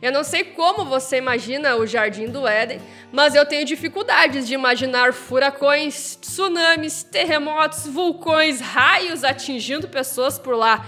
Eu 0.00 0.12
não 0.12 0.22
sei 0.22 0.44
como 0.44 0.84
você 0.84 1.16
imagina 1.16 1.76
o 1.76 1.86
Jardim 1.86 2.26
do 2.26 2.46
Éden, 2.46 2.80
mas 3.10 3.34
eu 3.34 3.46
tenho 3.46 3.64
dificuldades 3.64 4.46
de 4.46 4.54
imaginar 4.54 5.12
furacões, 5.12 6.16
tsunamis, 6.16 7.02
terremotos, 7.02 7.86
vulcões, 7.86 8.60
raios 8.60 9.24
atingindo 9.24 9.88
pessoas 9.88 10.38
por 10.38 10.54
lá. 10.54 10.86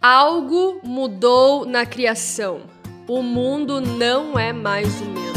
Algo 0.00 0.80
mudou 0.82 1.64
na 1.64 1.86
criação. 1.86 2.62
O 3.08 3.22
mundo 3.22 3.80
não 3.80 4.38
é 4.38 4.52
mais 4.52 5.00
o 5.00 5.04
mesmo. 5.04 5.31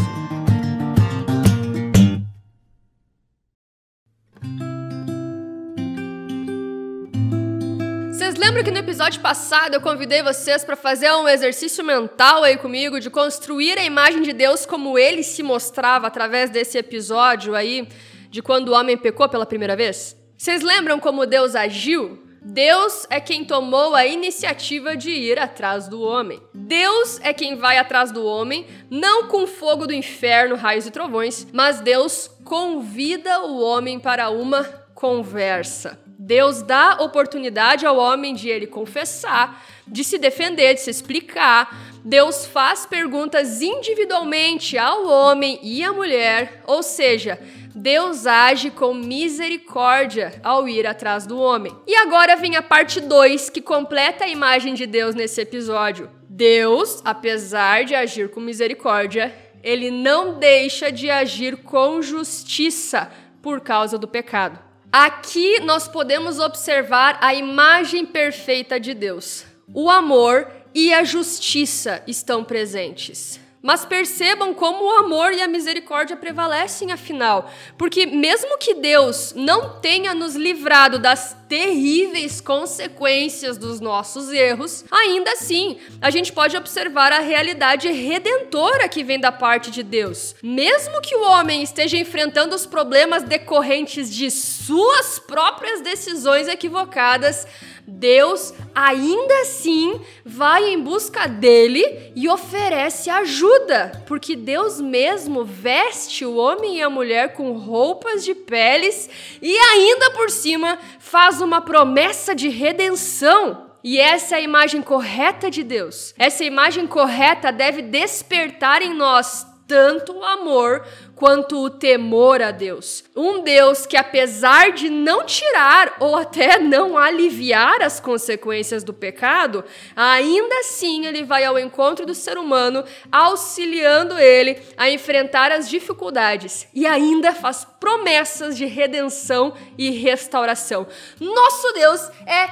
Lembra 8.46 8.64
que 8.64 8.70
no 8.70 8.78
episódio 8.78 9.20
passado 9.22 9.74
eu 9.74 9.82
convidei 9.82 10.22
vocês 10.22 10.64
para 10.64 10.76
fazer 10.76 11.12
um 11.14 11.28
exercício 11.28 11.84
mental 11.84 12.44
aí 12.44 12.56
comigo 12.58 13.00
de 13.00 13.10
construir 13.10 13.76
a 13.80 13.84
imagem 13.84 14.22
de 14.22 14.34
Deus 14.34 14.68
como 14.68 15.00
ele 15.00 15.24
se 15.24 15.42
mostrava 15.42 16.06
através 16.06 16.52
desse 16.52 16.78
episódio 16.78 17.56
aí 17.56 17.90
de 18.30 18.44
quando 18.44 18.70
o 18.70 18.74
homem 18.74 18.96
pecou 18.96 19.28
pela 19.28 19.48
primeira 19.48 19.76
vez? 19.76 20.16
Vocês 20.38 20.62
lembram 20.62 21.00
como 21.00 21.26
Deus 21.26 21.56
agiu? 21.56 22.24
Deus 22.40 23.08
é 23.10 23.20
quem 23.20 23.44
tomou 23.44 23.96
a 23.96 24.06
iniciativa 24.06 24.96
de 24.96 25.10
ir 25.10 25.40
atrás 25.40 25.88
do 25.88 26.00
homem. 26.04 26.40
Deus 26.54 27.20
é 27.24 27.34
quem 27.34 27.56
vai 27.56 27.80
atrás 27.80 28.12
do 28.12 28.24
homem, 28.24 28.68
não 28.92 29.28
com 29.28 29.48
fogo 29.48 29.88
do 29.88 29.94
inferno, 29.94 30.56
raios 30.56 30.86
e 30.86 30.92
trovões, 30.92 31.48
mas 31.52 31.80
Deus 31.80 32.30
convida 32.44 33.42
o 33.42 33.60
homem 33.60 34.00
para 34.00 34.30
uma 34.30 34.64
conversa. 34.94 36.05
Deus 36.26 36.64
dá 36.64 36.98
oportunidade 37.02 37.86
ao 37.86 37.98
homem 37.98 38.34
de 38.34 38.50
ele 38.50 38.66
confessar, 38.66 39.64
de 39.88 40.04
se 40.04 40.18
defender, 40.18 40.74
de 40.74 40.82
se 40.82 40.90
explicar. 40.90 41.72
Deus 42.04 42.48
faz 42.48 42.84
perguntas 42.84 43.62
individualmente 43.62 44.76
ao 44.76 45.06
homem 45.06 45.60
e 45.62 45.84
à 45.84 45.94
mulher, 45.94 46.64
ou 46.66 46.82
seja, 46.82 47.40
Deus 47.76 48.26
age 48.26 48.72
com 48.72 48.92
misericórdia 48.92 50.42
ao 50.44 50.68
ir 50.68 50.88
atrás 50.88 51.28
do 51.28 51.40
homem. 51.40 51.72
E 51.86 51.96
agora 51.96 52.36
vem 52.36 52.56
a 52.56 52.62
parte 52.64 53.00
2 53.00 53.52
que 53.52 53.62
completa 53.62 54.26
a 54.26 54.28
imagem 54.28 54.74
de 54.74 54.88
Deus 54.88 55.14
nesse 55.14 55.42
episódio. 55.42 56.10
Deus, 56.28 57.04
apesar 57.06 57.86
de 57.86 57.94
agir 57.94 58.32
com 58.32 58.40
misericórdia, 58.40 59.32
ele 59.62 59.92
não 59.92 60.40
deixa 60.40 60.92
de 60.92 61.08
agir 61.08 61.58
com 61.58 62.02
justiça 62.02 63.12
por 63.44 63.62
causa 63.62 63.96
do 63.96 64.08
pecado. 64.08 64.65
Aqui 64.98 65.60
nós 65.60 65.90
podemos 65.90 66.40
observar 66.40 67.18
a 67.20 67.34
imagem 67.34 68.06
perfeita 68.06 68.80
de 68.80 68.94
Deus. 68.94 69.46
O 69.74 69.90
amor 69.90 70.50
e 70.74 70.94
a 70.94 71.04
justiça 71.04 72.02
estão 72.08 72.46
presentes. 72.46 73.38
Mas 73.66 73.84
percebam 73.84 74.54
como 74.54 74.86
o 74.86 74.98
amor 74.98 75.34
e 75.34 75.42
a 75.42 75.48
misericórdia 75.48 76.16
prevalecem, 76.16 76.92
afinal. 76.92 77.52
Porque, 77.76 78.06
mesmo 78.06 78.60
que 78.60 78.76
Deus 78.76 79.34
não 79.36 79.80
tenha 79.80 80.14
nos 80.14 80.36
livrado 80.36 81.00
das 81.00 81.36
terríveis 81.50 82.40
consequências 82.40 83.58
dos 83.58 83.80
nossos 83.80 84.32
erros, 84.32 84.86
ainda 84.92 85.32
assim, 85.32 85.80
a 86.00 86.12
gente 86.12 86.32
pode 86.32 86.56
observar 86.56 87.12
a 87.12 87.22
realidade 87.22 87.92
redentora 87.92 88.88
que 88.88 89.04
vem 89.04 89.20
da 89.20 89.32
parte 89.32 89.72
de 89.72 89.82
Deus. 89.82 90.36
Mesmo 90.44 91.02
que 91.02 91.16
o 91.16 91.24
homem 91.24 91.64
esteja 91.64 91.98
enfrentando 91.98 92.56
os 92.56 92.68
problemas 92.68 93.24
decorrentes 93.24 94.14
de 94.14 94.30
suas 94.30 95.18
próprias 95.18 95.82
decisões 95.82 96.48
equivocadas, 96.48 97.48
Deus 97.88 98.54
ainda 98.74 99.42
assim 99.42 100.02
vai 100.26 100.70
em 100.70 100.82
busca 100.82 101.28
dele 101.28 102.12
e 102.16 102.28
oferece 102.28 103.10
ajuda, 103.10 104.04
porque 104.08 104.36
Deus 104.36 104.82
mesmo 104.82 105.46
veste 105.46 106.26
o 106.26 106.36
homem 106.36 106.78
e 106.78 106.82
a 106.82 106.90
mulher 106.90 107.34
com 107.34 107.52
roupas 107.54 108.24
de 108.26 108.34
peles 108.34 109.10
e 109.42 109.56
ainda 109.56 110.12
por 110.12 110.30
cima 110.32 110.80
faz 111.00 111.42
uma 111.42 111.62
promessa 111.62 112.34
de 112.34 112.50
redenção. 112.50 113.66
E 113.84 114.00
essa 114.00 114.36
é 114.36 114.40
a 114.40 114.42
imagem 114.42 114.82
correta 114.82 115.52
de 115.52 115.62
Deus. 115.62 116.16
Essa 116.18 116.44
imagem 116.44 116.88
correta 116.88 117.52
deve 117.52 117.84
despertar 117.84 118.82
em 118.82 118.96
nós 118.96 119.46
tanto 119.68 120.14
o 120.14 120.24
amor 120.24 120.86
quanto 121.16 121.64
o 121.64 121.70
temor 121.70 122.42
a 122.42 122.52
Deus. 122.52 123.04
Um 123.16 123.42
Deus 123.42 123.86
que, 123.86 123.96
apesar 123.98 124.72
de 124.72 124.90
não 124.90 125.24
tirar 125.26 125.96
ou 126.00 126.16
até 126.16 126.60
não 126.60 126.98
aliviar 126.98 127.82
as 127.82 128.00
consequências 128.00 128.84
do 128.84 128.94
pecado, 128.94 129.64
ainda 129.96 130.60
assim 130.60 131.06
ele 131.06 131.24
vai 131.24 131.46
ao 131.46 131.58
encontro 131.58 132.06
do 132.06 132.14
ser 132.14 132.38
humano, 132.38 132.84
auxiliando 133.12 134.20
ele 134.20 134.62
a 134.78 134.90
enfrentar 134.90 135.52
as 135.52 135.70
dificuldades 135.70 136.68
e 136.74 136.86
ainda 136.86 137.32
faz 137.32 137.66
promessas 137.80 138.58
de 138.58 138.66
redenção 138.66 139.54
e 139.78 139.90
restauração. 139.92 140.86
Nosso 141.20 141.72
Deus 141.74 142.12
é 142.26 142.50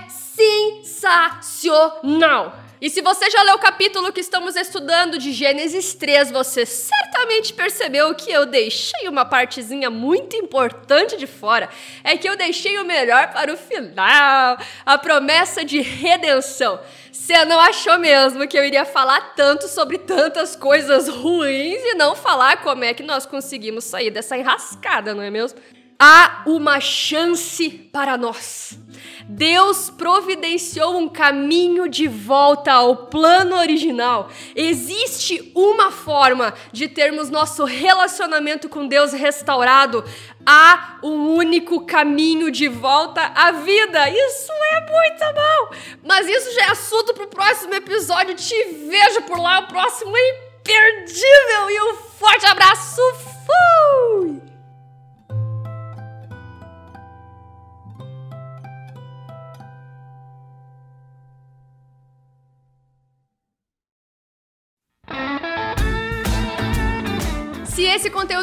sensacional! 0.84 2.63
E 2.84 2.90
se 2.90 3.02
você 3.02 3.32
já 3.32 3.42
leu 3.44 3.56
o 3.56 3.60
capítulo 3.60 4.12
que 4.12 4.20
estamos 4.20 4.58
estudando 4.58 5.18
de 5.18 5.32
Gênesis 5.32 5.94
3, 5.94 6.32
você 6.32 6.66
certamente 6.66 7.54
percebeu 7.54 8.14
que 8.14 8.30
eu 8.30 8.46
deixei 8.46 9.08
uma 9.08 9.24
partezinha 9.24 9.90
muito 9.90 10.36
importante 10.36 11.16
de 11.16 11.26
fora. 11.26 11.70
É 12.04 12.18
que 12.18 12.28
eu 12.28 12.36
deixei 12.36 12.78
o 12.78 12.84
melhor 12.84 13.32
para 13.32 13.54
o 13.54 13.56
final 13.56 14.58
a 14.86 14.98
promessa 14.98 15.64
de 15.64 15.80
redenção. 15.80 16.78
Você 17.10 17.46
não 17.46 17.58
achou 17.58 17.98
mesmo 17.98 18.46
que 18.50 18.60
eu 18.60 18.66
iria 18.66 18.84
falar 18.84 19.34
tanto 19.34 19.70
sobre 19.70 19.98
tantas 20.00 20.54
coisas 20.54 21.08
ruins 21.08 21.82
e 21.82 21.94
não 21.94 22.18
falar 22.18 22.64
como 22.64 22.84
é 22.84 22.94
que 22.94 23.02
nós 23.02 23.26
conseguimos 23.26 23.86
sair 23.86 24.12
dessa 24.12 24.38
enrascada, 24.38 25.16
não 25.16 25.24
é 25.24 25.30
mesmo? 25.30 25.58
Há 25.98 26.44
uma 26.46 26.82
chance 26.82 27.70
para 27.70 28.18
nós. 28.18 28.78
Deus 29.28 29.90
providenciou 29.90 30.98
um 30.98 31.08
caminho 31.08 31.88
de 31.88 32.08
volta 32.08 32.72
ao 32.72 33.08
plano 33.08 33.56
original. 33.56 34.30
Existe 34.56 35.52
uma 35.56 35.92
forma 35.92 36.54
de 36.72 36.88
termos 36.88 37.30
nosso 37.30 37.64
relacionamento 37.64 38.68
com 38.68 38.88
Deus 38.88 39.14
restaurado. 39.14 40.04
Há 40.46 41.00
um 41.04 41.36
único 41.36 41.86
caminho 41.86 42.52
de 42.52 42.68
volta 42.68 43.22
à 43.36 43.52
vida. 43.52 44.10
Isso 44.10 44.52
é 44.72 44.82
muito 44.82 45.34
bom. 45.34 45.78
Mas 46.04 46.28
isso 46.28 46.54
já 46.56 46.64
é 46.64 46.72
assunto 46.72 47.14
para 47.14 47.24
o 47.24 47.30
próximo 47.30 47.74
episódio. 47.74 48.36
Te 48.36 48.64
vejo 48.90 49.22
por 49.24 49.40
lá. 49.40 49.60
O 49.60 49.68
próximo 49.68 50.16
é 50.16 50.30
imperdível. 50.30 51.33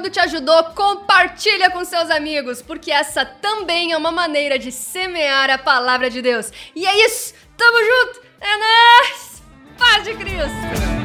Conteúdo 0.01 0.11
te 0.11 0.21
ajudou, 0.21 0.65
compartilha 0.75 1.71
com 1.71 1.85
seus 1.85 2.11
amigos, 2.11 2.63
porque 2.63 2.91
essa 2.91 3.25
também 3.25 3.93
é 3.93 3.97
uma 3.97 4.11
maneira 4.11 4.59
de 4.59 4.73
semear 4.73 5.51
a 5.51 5.59
palavra 5.59 6.09
de 6.09 6.23
Deus. 6.23 6.51
E 6.75 6.87
é 6.87 7.07
isso, 7.07 7.35
tamo 7.57 7.79
junto, 7.79 8.23
é 8.41 8.57
nóis! 8.57 9.43
Paz 9.79 10.05
de 10.05 10.15
Cristo! 10.15 11.00